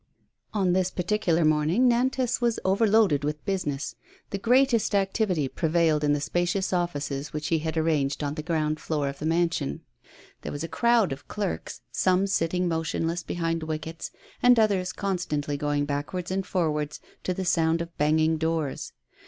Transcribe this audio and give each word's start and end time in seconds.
On 0.51 0.73
this 0.73 0.89
particular 0.89 1.45
morning 1.45 1.87
Nantas 1.87 2.41
was 2.41 2.59
overloaded 2.65 3.23
with 3.23 3.45
business. 3.45 3.93
The 4.31 4.39
greatest 4.39 4.95
activity 4.95 5.47
prevailed 5.47 6.03
in 6.03 6.11
the 6.13 6.19
spacious 6.19 6.73
offices 6.73 7.33
which 7.33 7.49
he 7.49 7.59
had 7.59 7.77
arranged 7.77 8.23
on 8.23 8.33
the 8.33 8.41
ground 8.41 8.79
floor 8.79 9.09
of 9.09 9.19
the 9.19 9.27
mansion. 9.27 9.81
There 10.41 10.51
was 10.51 10.63
a 10.63 10.67
crowd 10.67 11.11
of 11.11 11.27
clerks, 11.27 11.81
some 11.91 12.25
sitting 12.25 12.67
motionless 12.67 13.21
behind 13.21 13.61
wickets, 13.61 14.09
and 14.41 14.57
others 14.57 14.91
constantly 14.91 15.55
going 15.55 15.85
backwards 15.85 16.31
and 16.31 16.47
forwards, 16.47 16.99
to 17.21 17.35
the 17.35 17.45
sound 17.45 17.79
of 17.79 17.95
banging 17.99 18.39
doors. 18.39 18.93